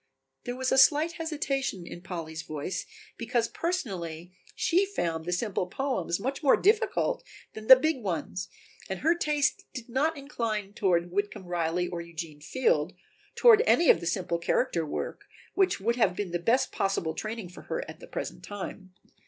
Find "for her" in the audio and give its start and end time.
17.49-17.87